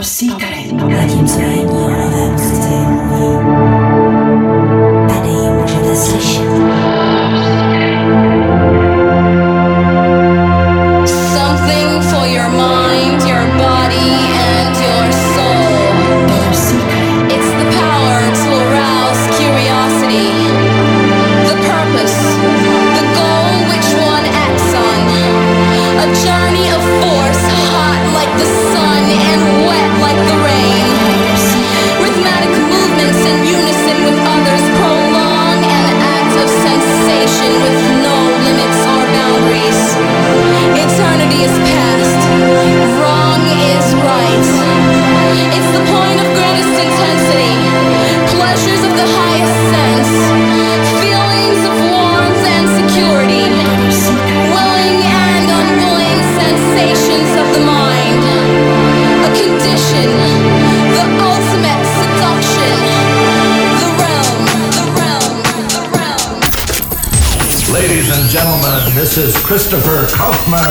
[0.00, 0.70] Top Secret.
[2.38, 3.79] Zatímco
[68.94, 70.64] this is Christopher Kaufman.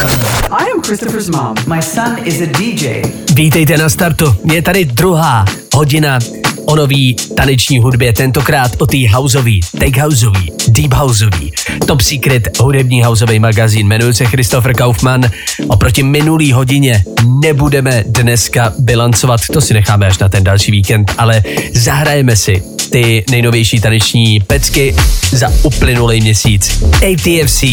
[0.51, 1.55] I am Christopher's mom.
[1.67, 3.01] My son is a DJ.
[3.33, 6.19] Vítejte na startu, je tady druhá hodina
[6.65, 11.51] o nový taneční hudbě, tentokrát o té houseový, tech houseový, deep houseový,
[11.87, 13.87] top secret hudební houseový magazín.
[13.87, 15.21] Jmenuji se Christopher Kaufman.
[15.67, 17.03] Oproti minulý hodině
[17.43, 23.23] nebudeme dneska bilancovat, to si necháme až na ten další víkend, ale zahrajeme si ty
[23.31, 24.95] nejnovější taneční pecky
[25.31, 26.83] za uplynulý měsíc.
[26.83, 27.63] ATFC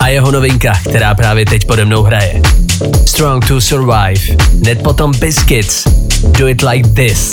[0.00, 2.40] a jeho novinka, která právě teď pode mnou hraje.
[3.06, 5.84] Strong to Survive, hned potom Biscuits,
[6.38, 7.30] Do It Like This.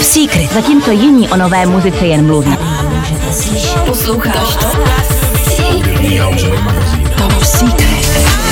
[0.00, 0.52] Secret.
[0.52, 2.56] Zatímco jiní o nové muzice jen mluví.
[3.86, 4.66] Posloucháš to?
[7.16, 8.51] Top Secret.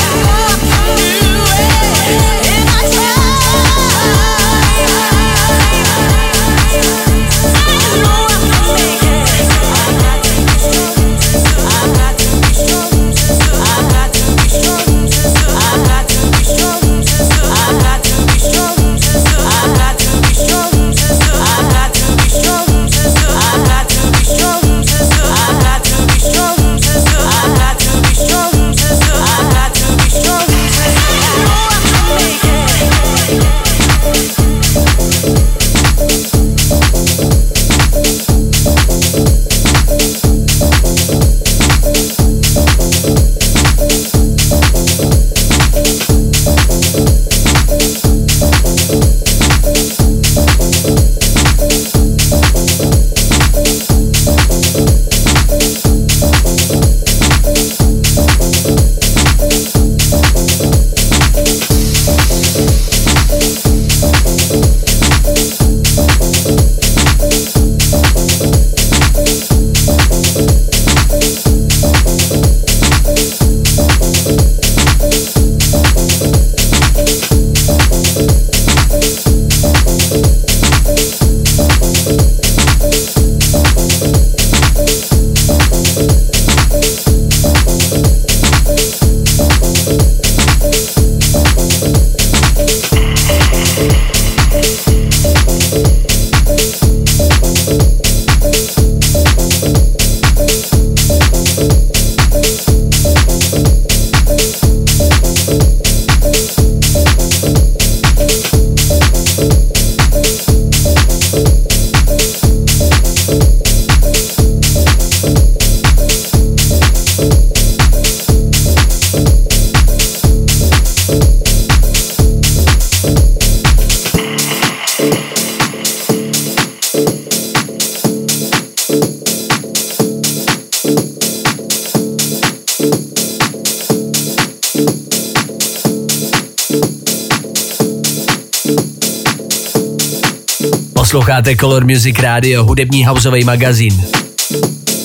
[141.40, 144.04] Posloucháte Color Music Radio, hudební houseový magazín.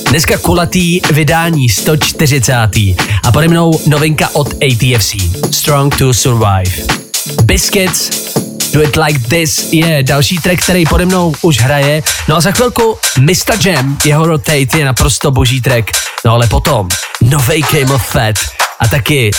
[0.10, 2.54] Dneska kulatý vydání 140.
[3.24, 5.16] A pode mnou novinka od ATFC.
[5.52, 6.72] Strong to Survive.
[7.44, 8.34] Biscuits,
[8.74, 12.04] Do It Like This je další track, který pode mnou už hraje.
[12.28, 13.68] No a za chvilku Mr.
[13.68, 15.92] Jam, jeho Rotate je naprosto boží track.
[16.26, 16.90] No ale potom
[17.22, 18.36] novej Game of Fat
[18.80, 19.32] a taky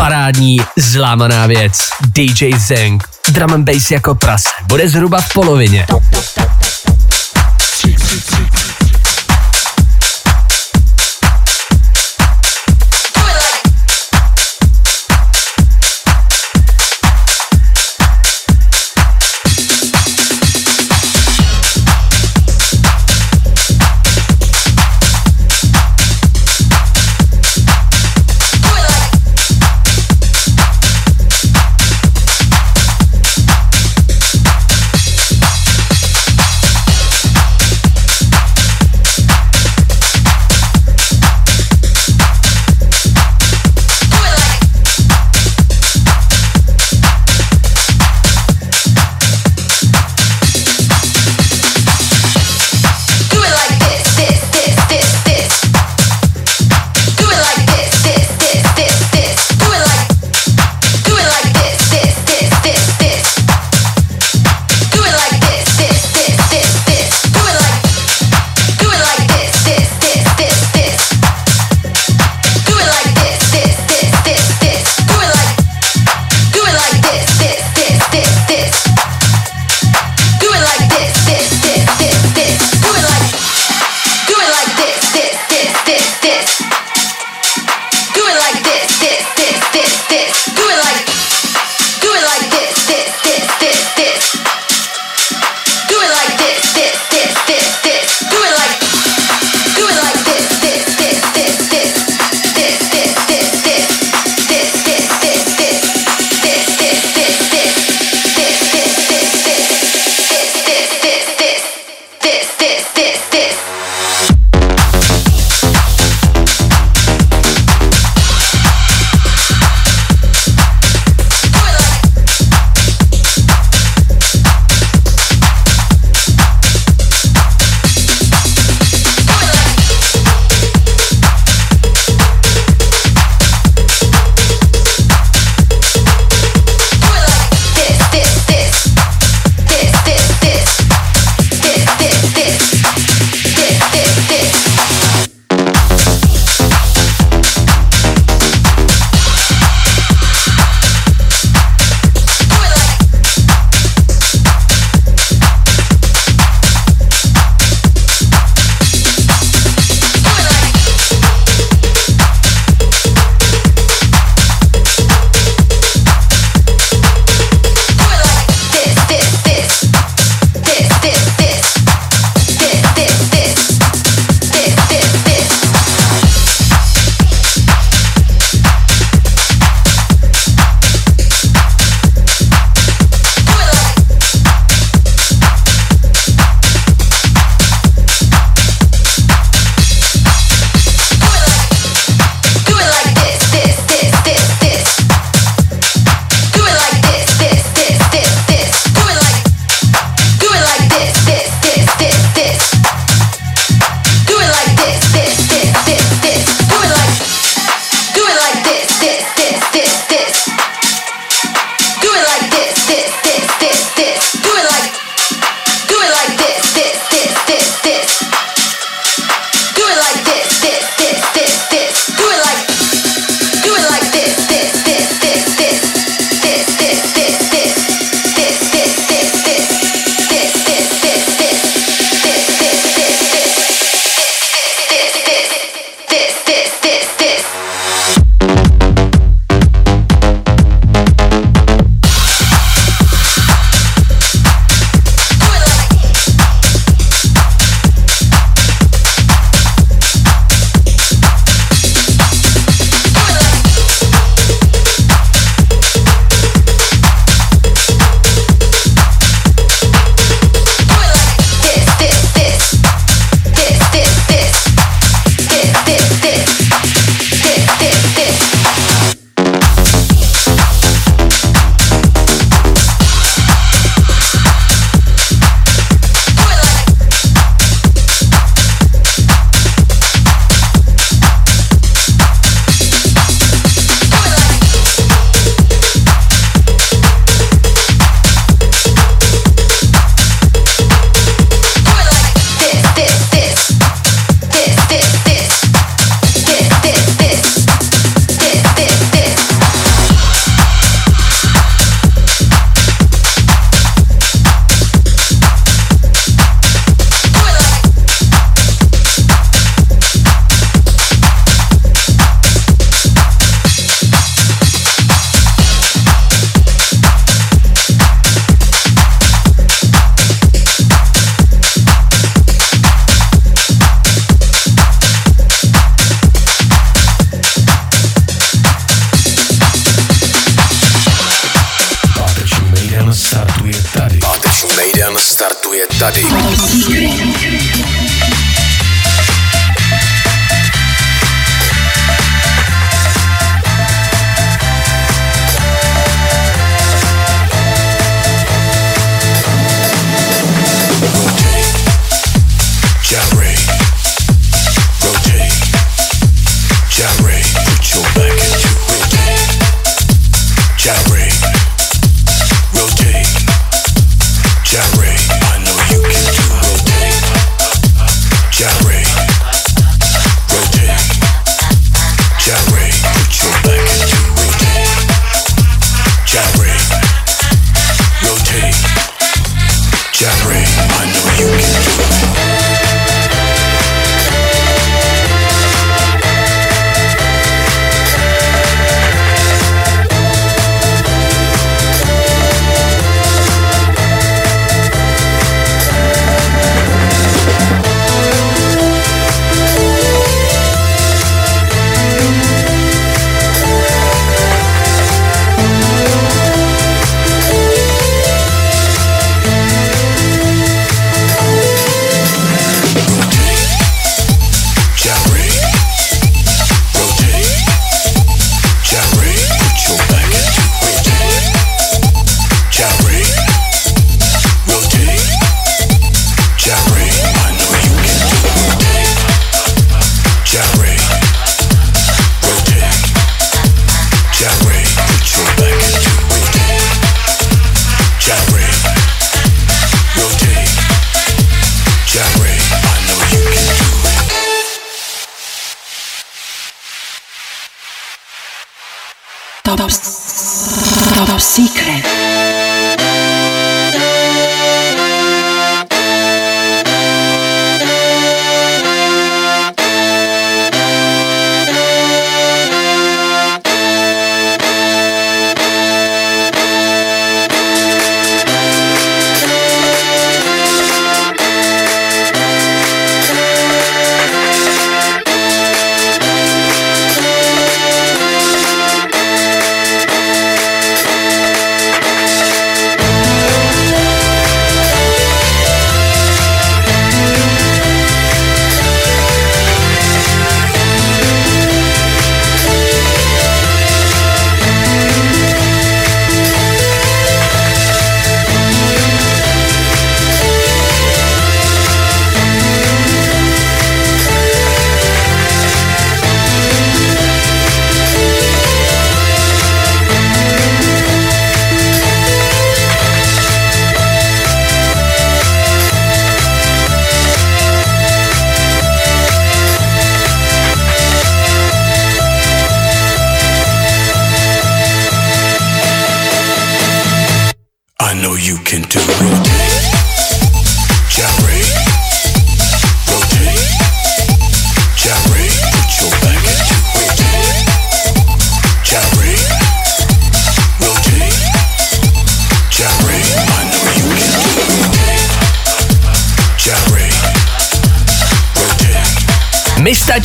[0.00, 1.78] parádní zlámaná věc.
[2.06, 4.48] DJ Zeng, drum and bass jako prase.
[4.68, 5.86] Bude zhruba v polovině.
[5.86, 6.59] startuje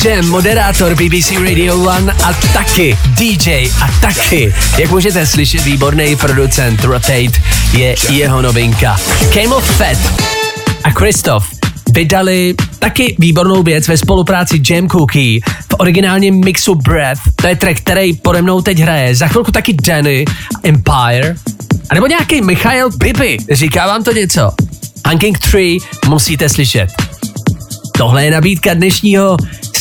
[0.06, 6.84] Jam, moderátor BBC Radio 1 a taky DJ a taky, jak můžete slyšet, výborný producent
[6.84, 7.40] Rotate
[7.72, 8.96] je jeho novinka.
[9.34, 9.98] Came of Fat
[10.84, 11.46] a Christoph
[11.92, 15.40] vydali taky výbornou věc ve spolupráci Jam Cookie
[15.70, 17.20] v originálním mixu Breath.
[17.34, 19.14] To je track, který pode mnou teď hraje.
[19.14, 20.24] Za chvilku taky Danny,
[20.62, 21.34] Empire,
[21.90, 23.36] a nebo nějaký Michael Bibi.
[23.50, 24.50] Říká vám to něco?
[25.08, 26.88] Hunking 3 musíte slyšet.
[27.96, 29.36] Tohle je nabídka dnešního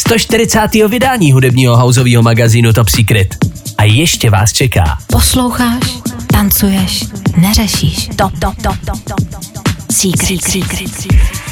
[0.07, 0.87] 140.
[0.87, 3.35] vydání hudebního houseového magazínu Top Secret.
[3.77, 4.97] A ještě vás čeká.
[5.07, 5.83] Posloucháš,
[6.27, 7.05] tancuješ,
[7.37, 8.09] neřešíš.
[8.15, 9.67] Top, top, top, top, top, top.
[9.91, 11.44] Secret, secret, secret.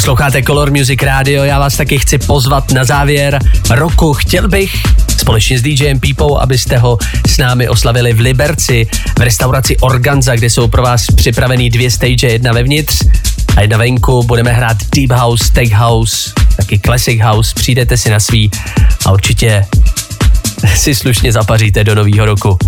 [0.00, 3.38] Posloucháte Color Music Radio, já vás taky chci pozvat na závěr
[3.70, 4.14] roku.
[4.14, 4.82] Chtěl bych
[5.18, 8.86] společně s DJem Pípou, abyste ho s námi oslavili v Liberci,
[9.18, 13.04] v restauraci Organza, kde jsou pro vás připravený dvě stage, jedna vevnitř
[13.56, 14.22] a jedna venku.
[14.22, 17.54] Budeme hrát Deep House, Tech House, taky Classic House.
[17.54, 18.50] Přijdete si na svý
[19.06, 19.66] a určitě
[20.76, 22.58] si slušně zapaříte do nového roku.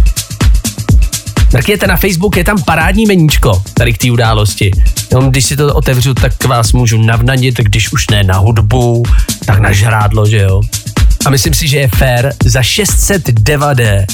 [1.53, 4.71] Mrkněte na Facebook, je tam parádní meníčko tady k té události.
[5.11, 9.03] Jenom když si to otevřu, tak vás můžu navnadit, když už ne na hudbu,
[9.47, 10.61] tak na žrádlo, že jo.
[11.27, 14.07] A myslím si, že je fér za 600 devade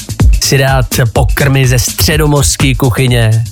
[0.43, 3.43] si dát pokrmy ze středomořské kuchyně.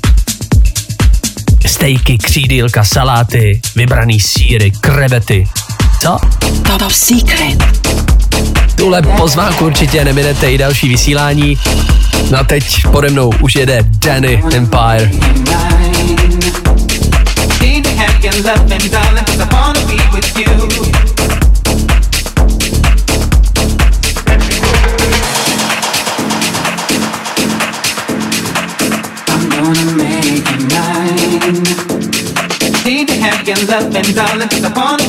[1.65, 5.47] Stejky, křídílka, saláty, vybraný síry, krevety.
[6.02, 6.19] Co?
[6.63, 7.63] Top Secret.
[8.78, 11.58] Tuhle pozvánku určitě neminete i další vysílání.
[12.32, 15.12] No a teď pode mnou už jede Danny Empire.
[17.62, 19.82] Need to have your love and darling, 'cause I wanna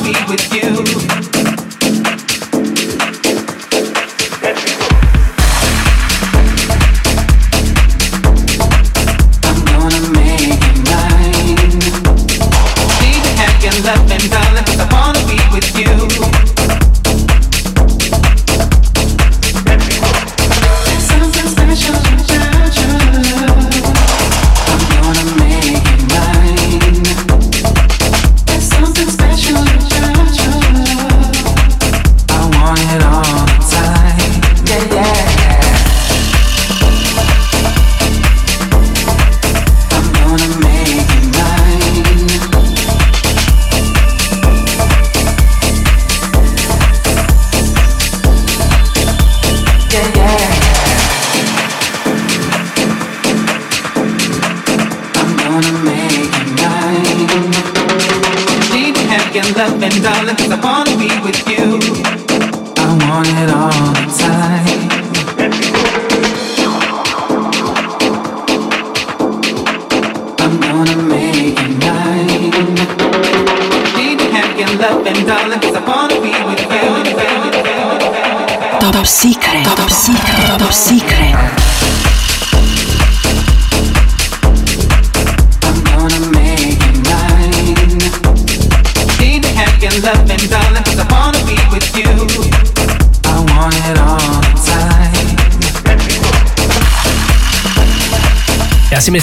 [0.01, 1.58] be with you.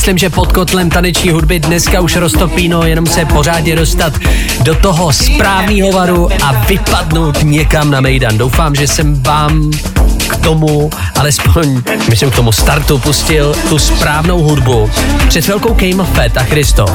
[0.07, 4.13] Myslím, že pod kotlem taneční hudby dneska už roztopíno, jenom se pořádně dostat
[4.61, 8.39] do toho správného varu a vypadnout někam na Mejdan.
[8.39, 9.71] Doufám, že jsem vám
[10.29, 14.91] k tomu, alespoň, myslím k tomu startu, pustil tu správnou hudbu.
[15.29, 16.87] Před chvilkou Came Fett a Christo,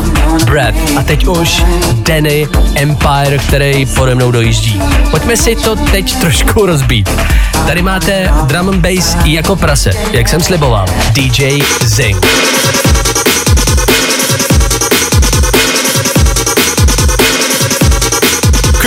[0.45, 4.81] Brad a teď už Danny Empire, který pode mnou dojíždí.
[5.11, 7.09] Pojďme si to teď trošku rozbít.
[7.67, 10.85] Tady máte drum and bass jako prase, jak jsem sliboval.
[11.13, 12.25] DJ Zing.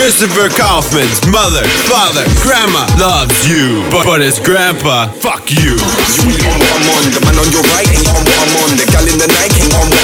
[0.05, 5.73] Christopher Kaufman's mother, father, grandma loves you, but, but his grandpa, fuck you.
[6.21, 7.09] You I'm on.
[7.09, 8.69] The man on your right I'm on.
[8.77, 9.25] The gal in the
[9.81, 9.94] on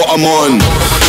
[0.00, 0.99] what I'm on.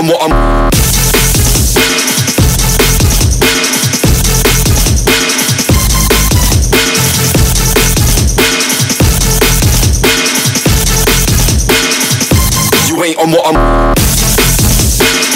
[0.00, 0.08] I'm.
[0.08, 0.40] What I'm.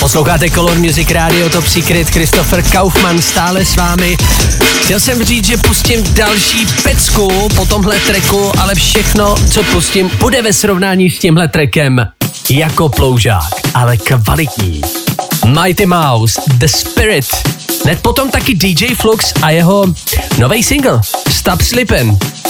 [0.00, 4.16] Posloucháte Color Music Radio Top Secret, Christopher Kaufman stále s vámi.
[4.85, 10.42] Chtěl jsem říct, že pustím další pecku po tomhle treku, ale všechno, co pustím, bude
[10.42, 12.07] ve srovnání s tímhle trekem
[12.50, 14.80] jako ploužák, ale kvalitní.
[15.62, 17.26] Mighty Mouse, The Spirit.
[17.85, 19.87] Hned potom taky DJ Flux a jeho
[20.38, 22.43] nový single Stop Slippin'.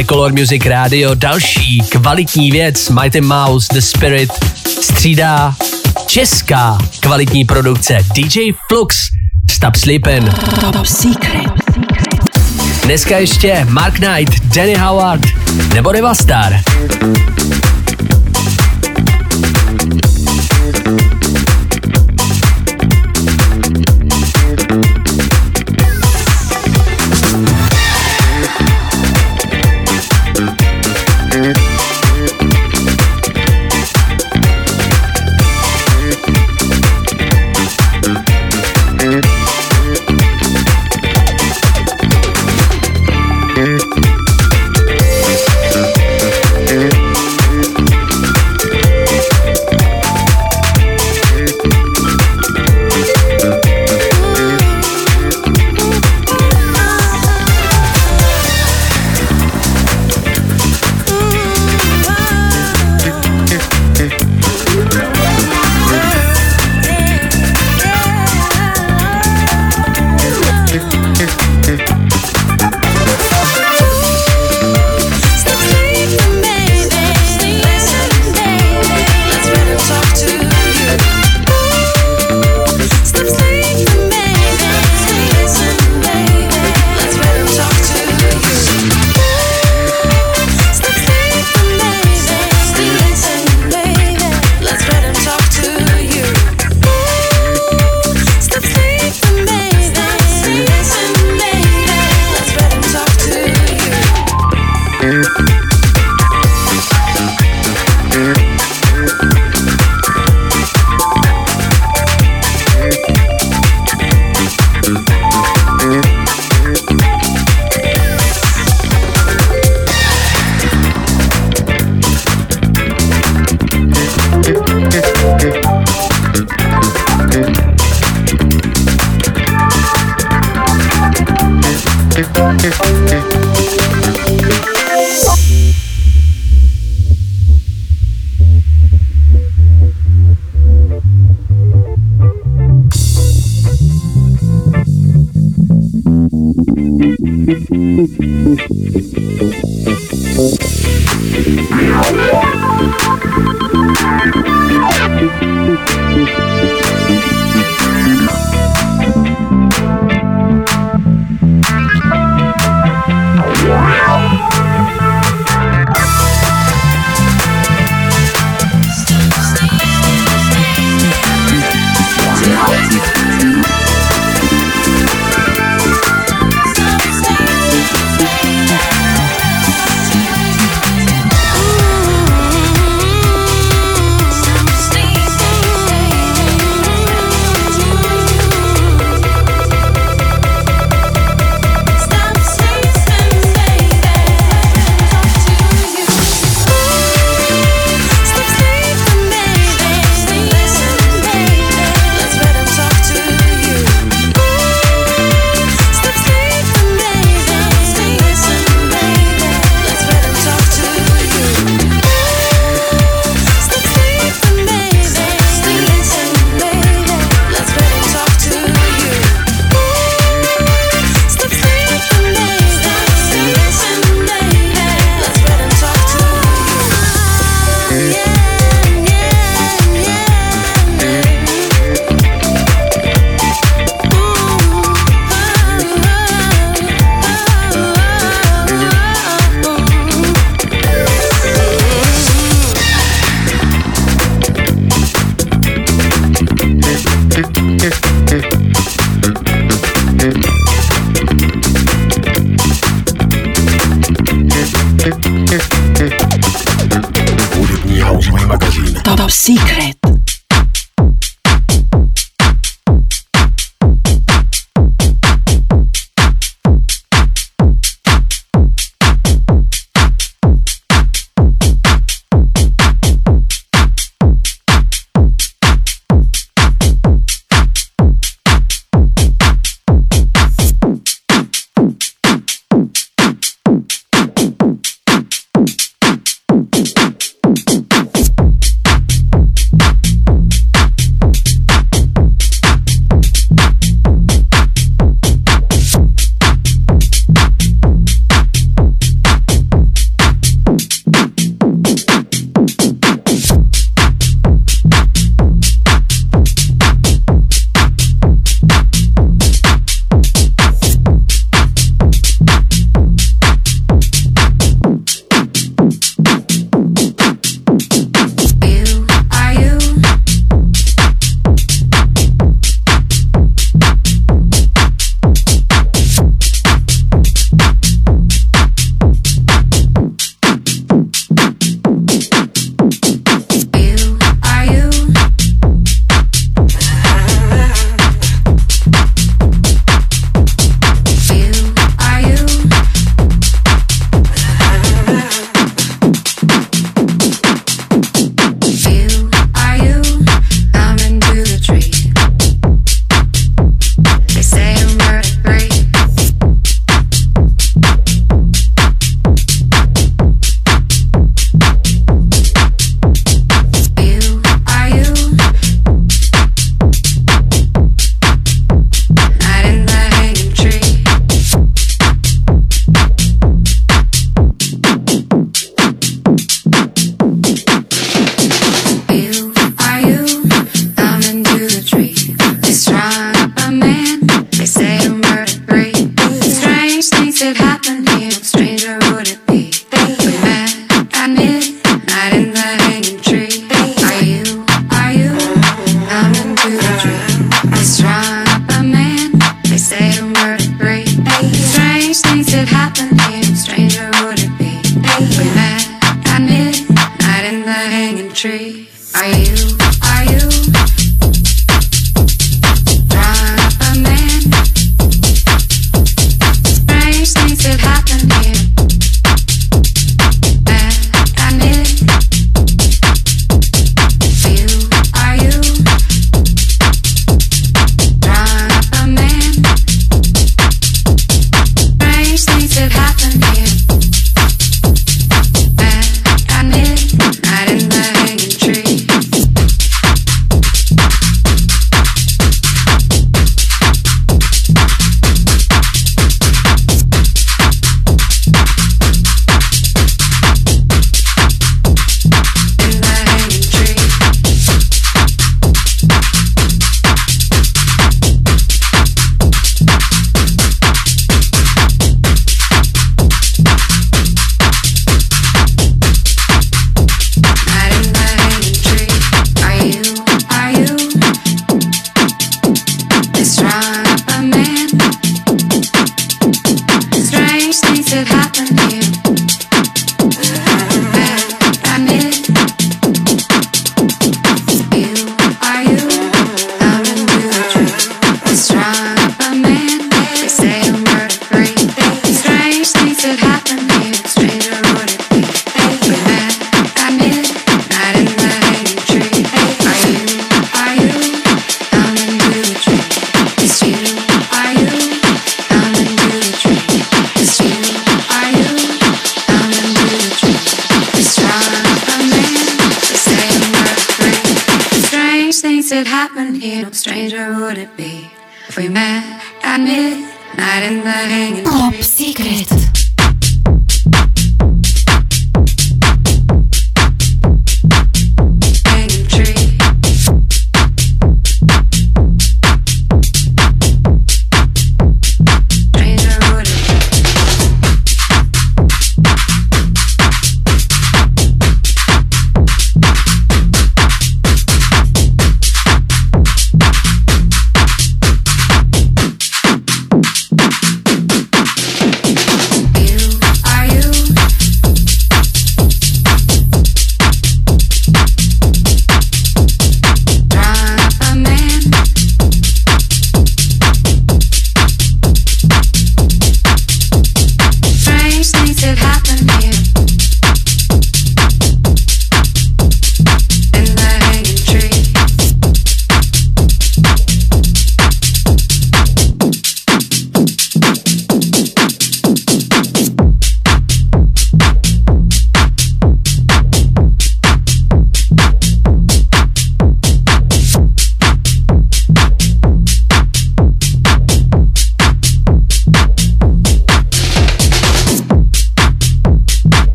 [0.00, 4.30] Posloucháte Color Music Radio, další kvalitní věc, Mighty Mouse, The Spirit,
[4.80, 5.54] střídá
[6.06, 8.96] česká kvalitní produkce DJ Flux,
[9.50, 10.34] Stop Sleepin'.
[10.72, 11.52] Top Secret.
[12.84, 15.22] Dneska ještě Mark Knight, Danny Howard
[15.74, 16.60] nebo Devastar.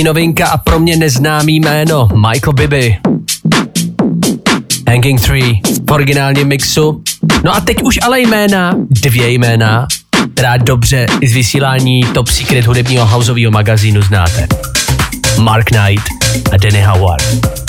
[0.00, 2.98] Absolutní novinka a pro mě neznámý jméno Michael Bibi.
[4.88, 7.02] Hanging Tree v originálním mixu.
[7.44, 9.86] No a teď už ale jména, dvě jména,
[10.34, 14.48] která dobře i z vysílání Top Secret hudebního houseového magazínu znáte.
[15.38, 16.04] Mark Knight
[16.52, 17.59] a Danny Howard.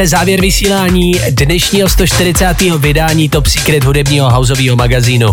[0.00, 2.60] Posloucháte závěr vysílání dnešního 140.
[2.78, 5.28] vydání Top Secret hudebního houseového magazínu.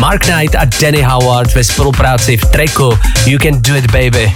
[0.00, 4.32] Mark Knight a Danny Howard ve spolupráci v tracku You Can Do It Baby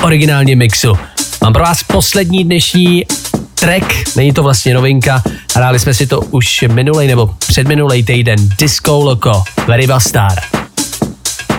[0.00, 0.98] v originálním mixu.
[1.42, 3.06] Mám pro vás poslední dnešní
[3.54, 5.22] track, není to vlastně novinka,
[5.54, 10.38] hráli jsme si to už minulej nebo předminulej týden, Disco Loco, Very Star.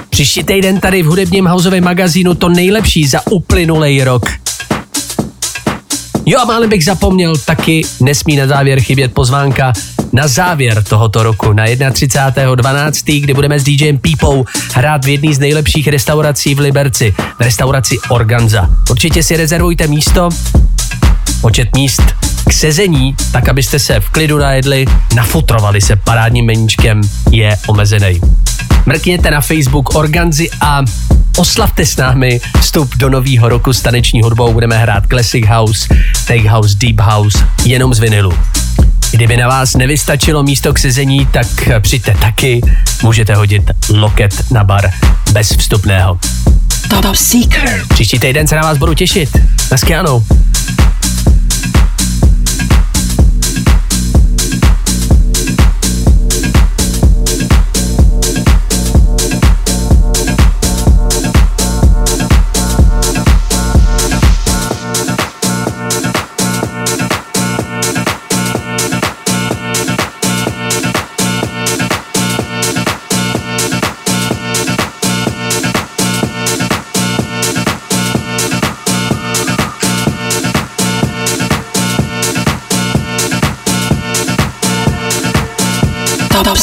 [0.10, 4.37] Příští týden tady v hudebním houseovém magazínu to nejlepší za uplynulej rok.
[6.30, 9.74] Jo a málem bych zapomněl, taky nesmí na závěr chybět pozvánka
[10.14, 15.40] na závěr tohoto roku na 31.12., kdy budeme s DJem Pípou hrát v jedné z
[15.40, 18.70] nejlepších restaurací v Liberci, v restauraci Organza.
[18.90, 20.30] Určitě si rezervujte místo,
[21.42, 24.86] počet míst k sezení, tak abyste se v klidu najedli,
[25.16, 28.22] nafutrovali se parádním meníčkem, je omezený.
[28.86, 30.82] Mrkněte na Facebook Organzy a
[31.38, 34.54] oslavte s námi vstup do nového roku s taneční hudbou.
[34.54, 35.88] Budeme hrát Classic House,
[36.28, 38.34] Take House, Deep House, jenom z vinilu.
[39.12, 41.48] Kdyby na vás nevystačilo místo k sezení, tak
[41.80, 42.62] přijďte taky.
[43.04, 44.92] Můžete hodit loket na bar
[45.32, 46.20] bez vstupného.
[46.90, 47.88] Top Secret.
[47.88, 49.38] Příští týden se na vás budu těšit.
[49.72, 50.24] Naschledanou.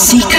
[0.04, 0.33] Top